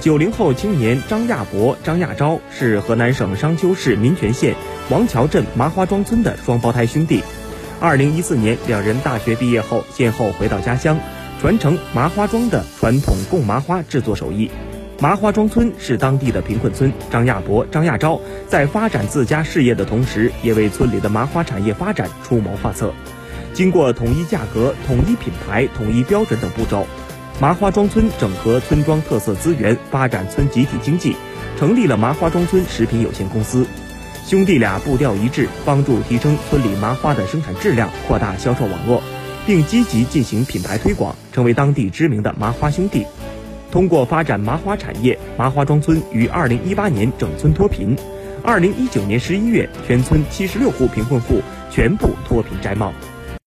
[0.00, 4.54] 九零后青年张亚博、张亚昭是河南省商丘市民权县
[4.88, 7.22] 王桥镇麻花庄村的双胞胎兄弟。
[7.80, 10.98] 二零一四年，两人大学毕业后，先后回到家乡，
[11.38, 14.50] 传承麻花庄的传统贡麻花制作手艺。
[15.00, 22.94] 麻花庄村是当地的贫困村，张亚博、张亚昭在发展自家事业的同时，也为村里的麻花产业发展出谋划策。
[23.52, 26.86] 经过统一价格、统一品牌、统一标准等步骤，
[27.40, 31.16] 麻花庄村整合村庄特色资源，发展村集体经济，
[31.56, 33.66] 成立了麻花庄村食品有限公司。
[34.26, 39.02] 兄弟俩步调一致，帮助提升村里麻花的生产质量，扩大销售网络，
[39.46, 43.06] 并积极进行品牌推广，成为当地知名的麻花兄弟。
[43.70, 47.96] 通过发展麻花产业，麻花庄村于二零一八年整村脱贫，
[48.44, 52.92] 二零一九年十一月，全村七十六户贫困户全部脱贫摘帽。